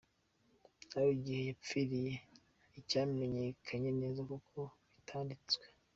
[0.89, 2.13] Nawe igihe yapfiriye
[2.69, 4.57] nticyamenyekanye neza kuko
[4.93, 5.65] bitanditswe.